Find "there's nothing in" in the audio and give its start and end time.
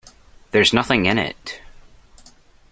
0.49-1.19